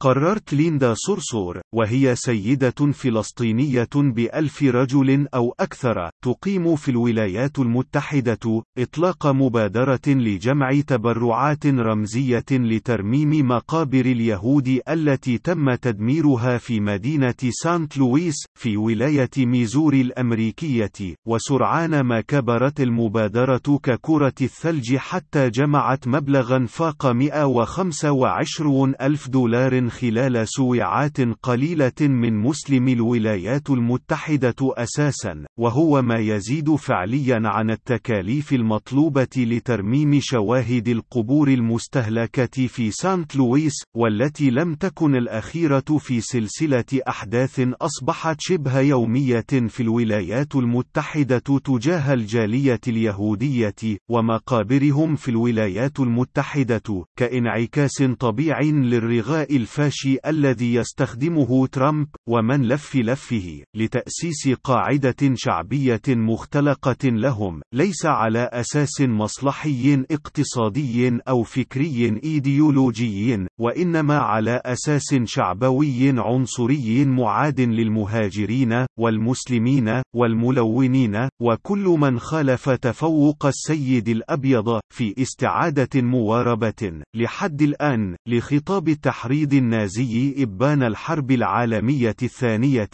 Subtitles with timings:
[0.00, 9.26] قررت ليندا صرصور وهي سيدة فلسطينية بألف رجل أو أكثر تقيم في الولايات المتحدة إطلاق
[9.26, 18.76] مبادرة لجمع تبرعات رمزية لترميم مقابر اليهود التي تم تدميرها في مدينة سانت لويس في
[18.76, 29.28] ولاية ميزوري الأمريكية وسرعان ما كبرت المبادرة ككرة الثلج حتى جمعت مبلغا فاق 125 ألف
[29.28, 38.52] دولار خلال سويعات قليلة من مسلم الولايات المتحدة أساسا، وهو ما يزيد فعليا عن التكاليف
[38.52, 47.60] المطلوبة لترميم شواهد القبور المستهلكة في سانت لويس، والتي لم تكن الأخيرة في سلسلة أحداث
[47.80, 58.72] أصبحت شبه يومية في الولايات المتحدة تجاه الجالية اليهودية، ومقابرهم في الولايات المتحدة، كانعكاس طبيعي
[58.72, 68.06] للرغاء الفا الفاشي الذي يستخدمه ترامب ومن لف لفه لتأسيس قاعدة شعبية مختلقة لهم ليس
[68.06, 80.02] على أساس مصلحي اقتصادي أو فكري إيديولوجي وإنما على أساس شعبوي عنصري معاد للمهاجرين والمسلمين
[80.14, 90.34] والملونين وكل من خالف تفوق السيد الأبيض في استعادة مواربة لحد الآن لخطاب التحريض النازي
[90.38, 92.88] إبان الحرب العالمية الثانية.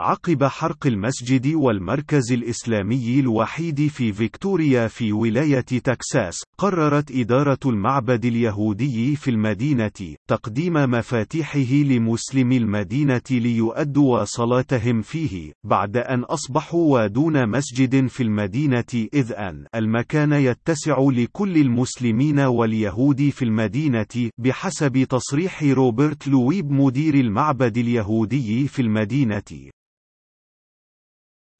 [0.00, 9.16] عقب حرق المسجد والمركز الإسلامي الوحيد في فيكتوريا في ولاية تكساس، قررت إدارة المعبد اليهودي
[9.16, 18.22] في المدينة تقديم مفاتيحه لمسلمي المدينة ليؤدوا صلاتهم فيه، بعد أن أصبحوا ودون مسجد في
[18.22, 27.14] المدينة إذ أن المكان يتسع لكل المسلمين واليهود في المدينة، بحسب تصريح روبرت لويب مدير
[27.14, 29.70] المعبد اليهودي في المدينة.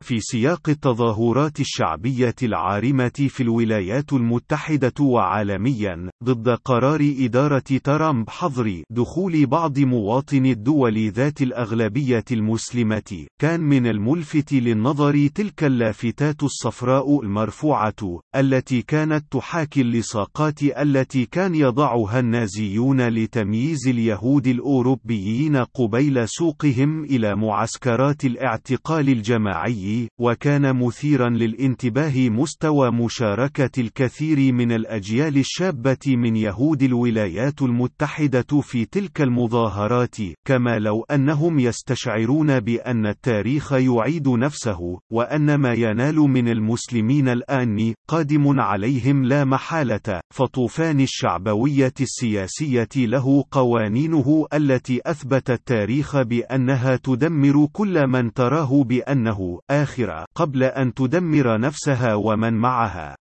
[0.04, 9.46] في سياق التظاهرات الشعبية العارمة في الولايات المتحدة وعالميا ضد قرار إدارة ترامب حظر دخول
[9.46, 13.26] بعض مواطني الدول ذات الأغلبية المسلمة.
[13.40, 22.20] كان من الملفت للنظر تلك اللافتات الصفراء المرفوعة التي كانت تحاكي اللصاقات التي كان يضعها
[22.20, 29.89] النازيون لتمييز اليهود الأوروبيين قبيل سوقهم إلى معسكرات الاعتقال الجماعي.
[30.20, 39.20] وكان مثيرا للانتباه مستوى مشاركة الكثير من الأجيال الشابة من يهود الولايات المتحدة في تلك
[39.20, 47.94] المظاهرات، كما لو أنهم يستشعرون بأن التاريخ يعيد نفسه، وأن ما ينال من المسلمين الآن
[48.08, 58.06] قادم عليهم لا محالة، فطوفان الشعبوية السياسية له قوانينه التي أثبت التاريخ بأنها تدمر كل
[58.06, 63.16] من تراه بأنه الآخرة قبل أن تدمر نفسها ومن معها.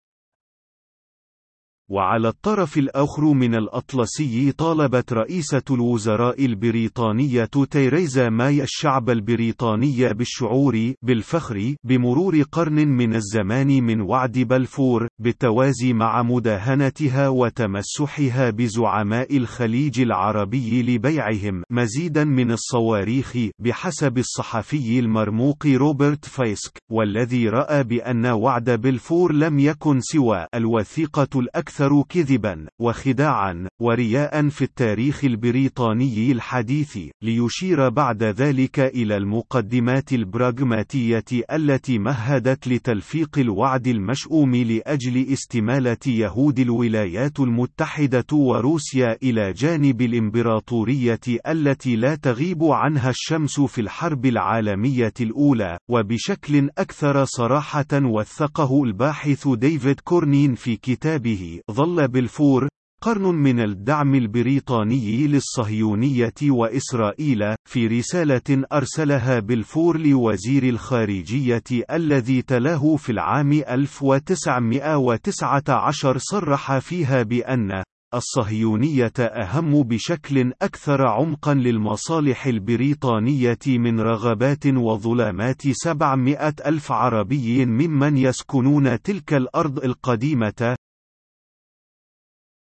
[1.91, 11.75] وعلى الطرف الآخر من الأطلسي طالبت رئيسة الوزراء البريطانية تيريزا ماي الشعب البريطاني بالشعور بالفخر
[11.85, 21.63] بمرور قرن من الزمان من وعد بلفور بالتوازي مع مداهنتها وتمسحها بزعماء الخليج العربي لبيعهم
[21.71, 30.01] مزيدا من الصواريخ بحسب الصحفي المرموق روبرت فيسك والذي رأى بأن وعد بلفور لم يكن
[30.01, 39.17] سوى الوثيقة الأكثر الأكثر كذبا وخداعا ورياء في التاريخ البريطاني الحديث ليشير بعد ذلك إلى
[39.17, 50.03] المقدمات البراغماتية التي مهدت لتلفيق الوعد المشؤوم لأجل استمالة يهود الولايات المتحدة وروسيا إلى جانب
[50.03, 59.49] الإمبراطورية التي لا تغيب عنها الشمس في الحرب العالمية الأولى وبشكل أكثر صراحة وثقه الباحث
[59.49, 62.69] ديفيد كورنين في كتابه ظل بلفور
[63.03, 73.13] قرن من الدعم البريطاني للصهيونية وإسرائيل في رسالة أرسلها بلفور لوزير الخارجية الذي تلاه في
[73.13, 77.83] العام 1919 صرح فيها بأن
[78.15, 89.03] الصهيونية أهم بشكل أكثر عمقا للمصالح البريطانية من رغبات وظلامات 700 ألف عربي ممن يسكنون
[89.03, 90.77] تلك الأرض القديمة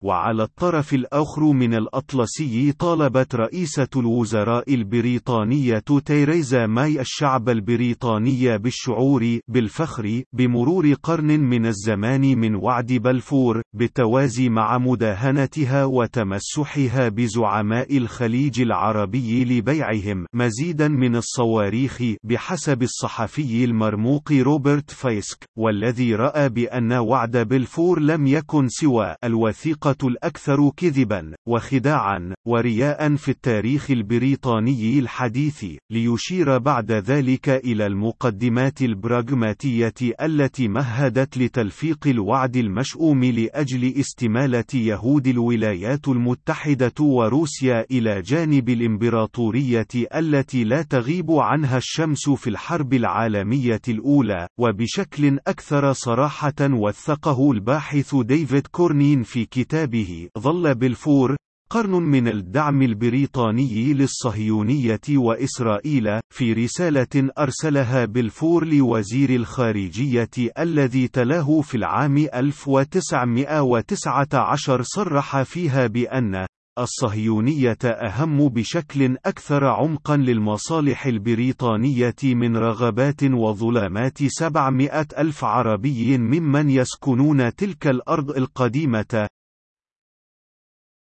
[0.04, 10.24] وعلى الطرف الآخر من الأطلسي طالبت رئيسة الوزراء البريطانية تيريزا ماي الشعب البريطاني بالشعور بالفخر
[10.34, 20.26] بمرور قرن من الزمان من وعد بلفور بالتوازي مع مداهنتها وتمسحها بزعماء الخليج العربي لبيعهم
[20.36, 28.68] مزيدا من الصواريخ بحسب الصحفي المرموق روبرت فيسك والذي رأى بأن وعد بلفور لم يكن
[28.68, 38.82] سوى الوثيقة الأكثر كذبا وخداعا ورياء في التاريخ البريطاني الحديث ليشير بعد ذلك إلى المقدمات
[38.82, 49.88] البراغماتية التي مهدت لتلفيق الوعد المشؤوم لأجل استمالة يهود الولايات المتحدة وروسيا إلى جانب الإمبراطورية
[50.16, 58.68] التي لا تغيب عنها الشمس في الحرب العالمية الأولى وبشكل أكثر صراحة وثقه الباحث ديفيد
[58.68, 59.46] كورنين في
[59.84, 61.36] كتابه ظل بلفور
[61.70, 71.78] قرن من الدعم البريطاني للصهيونية وإسرائيل في رسالة أرسلها بلفور لوزير الخارجية الذي تلاه في
[71.78, 76.46] العام 1919 صرح فيها بأن
[76.80, 87.56] الصهيونية أهم بشكل أكثر عمقا للمصالح البريطانية من رغبات وظلامات سبعمائة ألف عربي ممن يسكنون
[87.56, 89.28] تلك الأرض القديمة.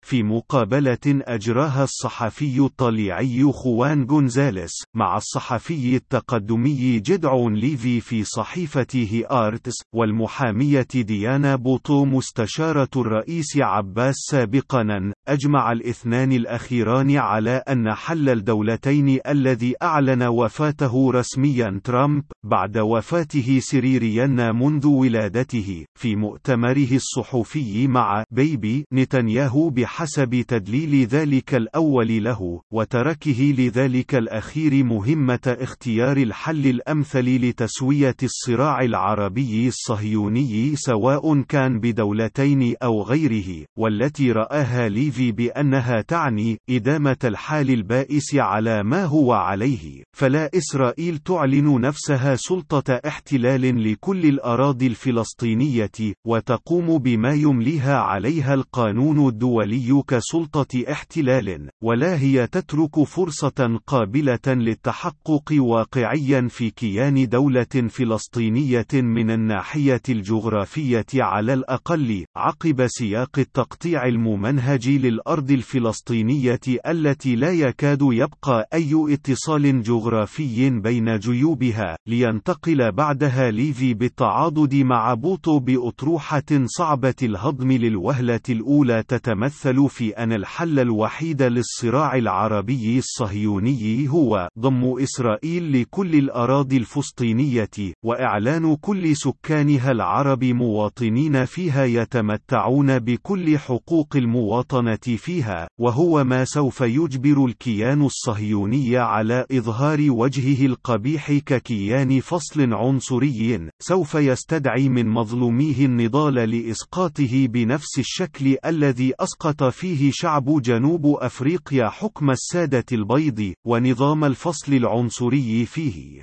[0.04, 9.74] في مقابلة أجراها الصحفي الطليعي خوان جونزاليس مع الصحفي التقدمي جدعون ليفي في صحيفته هآرتس
[9.94, 15.12] والمحامية ديانا بوطو مستشارة الرئيس عباس سابقا.
[15.28, 24.26] أجمع الاثنان الأخيران على أن حل الدولتين الذي أعلن وفاته رسميا ترامب بعد وفاته سريريا
[24.52, 34.14] منذ ولادته في مؤتمره الصحفي مع بيبي نتنياهو بحسب تدليل ذلك الأول له وتركه لذلك
[34.14, 44.32] الأخير مهمة اختيار الحل الأمثل لتسوية الصراع العربي الصهيوني سواء كان بدولتين أو غيره والتي
[44.32, 50.04] رآها ليفي بأنها تعني إدامة الحال البائس على ما هو عليه.
[50.16, 59.81] فلا إسرائيل تعلن نفسها سلطة احتلال لكل الأراضي الفلسطينية وتقوم بما يمليها عليها القانون الدولي
[59.90, 61.71] كسلطة احتلال.
[61.82, 71.54] ولا هي تترك فرصة قابلة للتحقق واقعيا في كيان دولة فلسطينية من الناحية الجغرافية على
[71.54, 81.18] الأقل عقب سياق التقطيع الممنهج للأرض الفلسطينية التي لا يكاد يبقى أي اتصال جغرافي بين
[81.18, 90.32] جيوبها لينتقل بعدها ليفي بالتعاضد مع بوطو بأطروحة صعبة الهضم للوهلة الأولى تتمثل في أن
[90.32, 91.71] الحل الوحيد للصراع
[92.14, 97.70] العربي الصهيوني هو ضم إسرائيل لكل الأراضي الفلسطينية
[98.04, 107.44] وإعلان كل سكانها العرب مواطنين فيها يتمتعون بكل حقوق المواطنة فيها وهو ما سوف يجبر
[107.44, 117.46] الكيان الصهيوني على إظهار وجهه القبيح ككيان فصل عنصري سوف يستدعي من مظلوميه النضال لإسقاطه
[117.46, 126.22] بنفس الشكل الذي أسقط فيه شعب جنوب أفريقيا حكم السادة البيض ونظام الفصل العنصري فيه.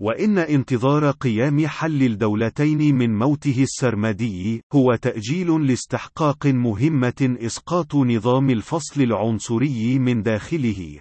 [0.00, 9.02] وإن انتظار قيام حل الدولتين من موته السرمدي هو تأجيل لاستحقاق مهمة إسقاط نظام الفصل
[9.02, 10.98] العنصري من داخله.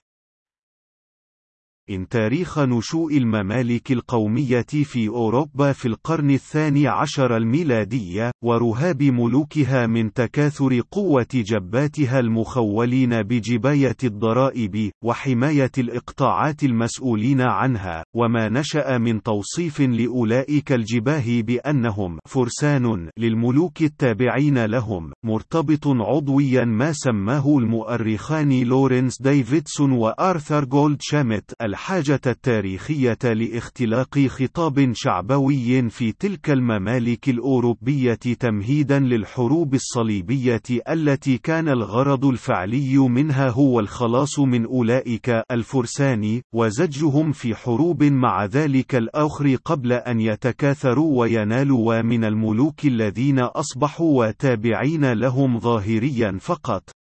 [1.90, 10.14] إن تاريخ نشوء الممالك القومية في أوروبا في القرن الثاني عشر الميلادي ورهاب ملوكها من
[10.14, 20.72] تكاثر قوة جباتها المخولين بجباية الضرائب وحماية الإقطاعات المسؤولين عنها وما نشأ من توصيف لأولئك
[20.72, 30.98] الجباه بأنهم فرسان للملوك التابعين لهم مرتبط عضويا ما سماه المؤرخان لورنس ديفيدسون وآرثر جولد
[31.02, 41.70] شامت الحاجة التاريخية لاختلاق خطاب شعبوي في تلك الممالك الأوروبية تمهيدا للحروب الصليبية التي كان
[41.70, 49.94] الغرض الفعلي منها هو الخلاص من أولئك الفرسان وزجهم في حروب مع ذلك الآخر قبل
[49.94, 57.03] أن يتكاثروا وينالوا من الملوك الذين أصبحوا تابعين لهم ظاهريا فقط.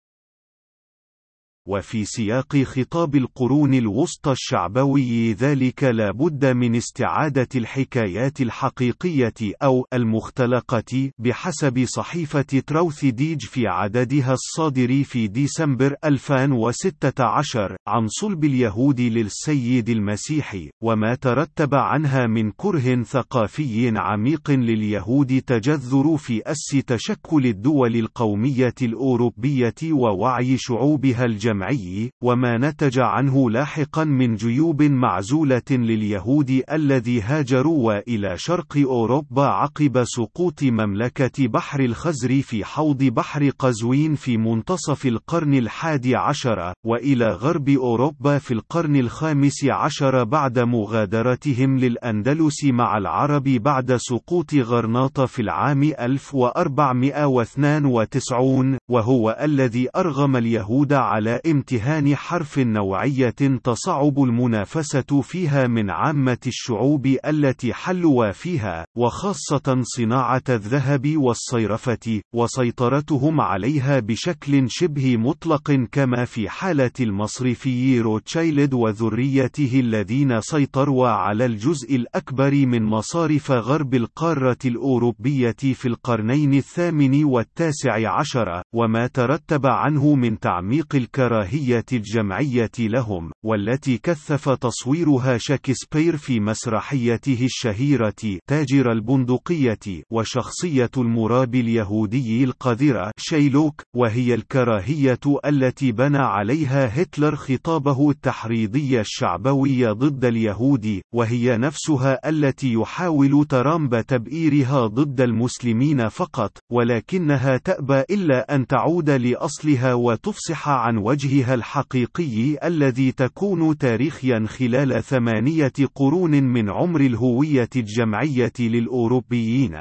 [1.69, 11.11] وفي سياق خطاب القرون الوسطى الشعبوي ذلك لا بد من استعادة الحكايات الحقيقية أو المختلقة
[11.19, 20.57] بحسب صحيفة تروث ديج في عددها الصادر في ديسمبر 2016 عن صلب اليهود للسيد المسيح
[20.83, 29.75] وما ترتب عنها من كره ثقافي عميق لليهود تجذر في أس تشكل الدول القومية الأوروبية
[29.93, 38.77] ووعي شعوبها الجمعي وما نتج عنه لاحقا من جيوب معزولة لليهود الذي هاجروا إلى شرق
[38.77, 46.73] أوروبا عقب سقوط مملكة بحر الخزر في حوض بحر قزوين في منتصف القرن الحادي عشر
[46.87, 55.27] وإلى غرب أوروبا في القرن الخامس عشر بعد مغادرتهم للأندلس مع العرب بعد سقوط غرناطة
[55.27, 65.91] في العام 1492 وهو الذي أرغم اليهود على امتهان حرف نوعية تصعب المنافسة فيها من
[65.91, 76.25] عامة الشعوب التي حلوا فيها وخاصة صناعة الذهب والصيرفة وسيطرتهم عليها بشكل شبه مطلق كما
[76.25, 85.57] في حالة المصرفي روتشايلد وذريته الذين سيطروا على الجزء الأكبر من مصارف غرب القارة الأوروبية
[85.75, 90.97] في القرنين الثامن والتاسع عشر وما ترتب عنه من تعميق
[91.33, 102.45] الكراهية الجمعية لهم والتي كثف تصويرها شكسبير في مسرحيته الشهيرة تاجر البندقية وشخصية المراب اليهودي
[102.45, 112.29] القذرة شيلوك وهي الكراهية التي بنى عليها هتلر خطابه التحريضي الشعبوي ضد اليهود وهي نفسها
[112.29, 120.99] التي يحاول ترامب تبئيرها ضد المسلمين فقط ولكنها تأبى إلا أن تعود لأصلها وتفصح عن
[121.25, 129.77] وجهها الحقيقي الذي تكون تاريخيا خلال ثمانية قرون من عمر الهوية الجمعية للأوروبيين.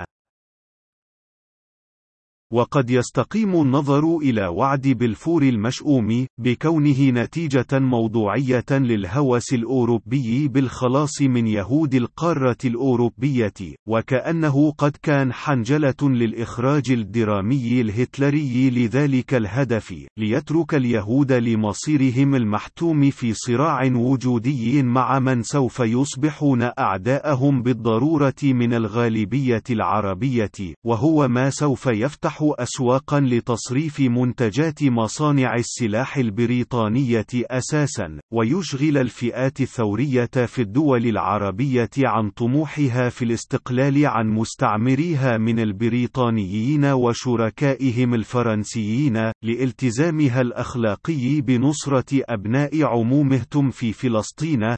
[2.53, 11.95] وقد يستقيم النظر إلى وعد بلفور المشؤوم بكونه نتيجة موضوعية للهوس الأوروبي بالخلاص من يهود
[11.95, 13.53] القارة الأوروبية
[13.87, 23.91] وكأنه قد كان حنجلة للإخراج الدرامي الهتلري لذلك الهدف ليترك اليهود لمصيرهم المحتوم في صراع
[23.95, 30.51] وجودي مع من سوف يصبحون أعداءهم بالضرورة من الغالبية العربية
[30.85, 40.61] وهو ما سوف يفتح أسواقا لتصريف منتجات مصانع السلاح البريطانية أساسا، ويشغل الفئات الثورية في
[40.61, 52.21] الدول العربية عن طموحها في الاستقلال عن مستعمريها من البريطانيين وشركائهم الفرنسيين، لالتزامها الأخلاقي بنصرة
[52.29, 54.75] أبناء عمومهم في فلسطين،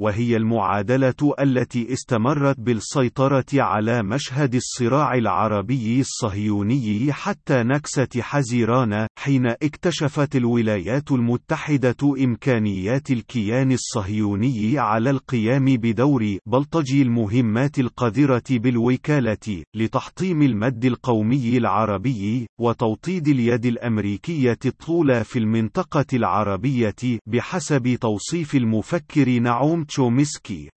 [0.00, 10.36] وهي المعادلة التي استمرت بالسيطرة على مشهد الصراع العربي الصهيوني حتى نكسة حزيران، حين اكتشفت
[10.36, 21.56] الولايات المتحدة إمكانيات الكيان الصهيوني على القيام بدور بلطجي المهمات القذرة بالوكالة، لتحطيم المد القومي
[21.56, 26.94] العربي، وتوطيد اليد الأمريكية الطولى في المنطقة العربية،
[27.26, 30.70] بحسب توصيف المفكر نعوم تشومسكي.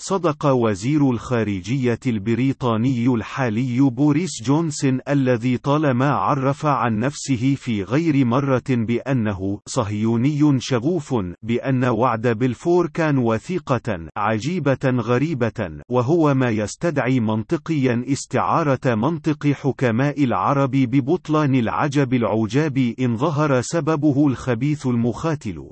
[0.00, 8.62] صدق وزير الخارجية البريطاني الحالي بوريس جونسون الذي طالما عرف عن نفسه في غير مرة
[8.68, 18.94] بأنه صهيوني شغوف بأن وعد بلفور كان وثيقة عجيبة غريبة وهو ما يستدعي منطقيا استعارة
[18.94, 25.70] منطق حكماء العرب ببطلان العجب العجاب إن ظهر سببه الخبيث المخاتل.